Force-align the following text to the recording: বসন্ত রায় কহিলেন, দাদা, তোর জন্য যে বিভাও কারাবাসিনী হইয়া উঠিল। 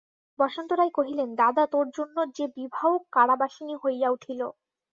বসন্ত 0.39 0.71
রায় 0.73 0.93
কহিলেন, 0.93 1.29
দাদা, 1.35 1.63
তোর 1.73 1.85
জন্য 1.97 2.17
যে 2.37 2.45
বিভাও 2.57 2.93
কারাবাসিনী 3.11 3.75
হইয়া 3.83 4.07
উঠিল। 4.09 4.41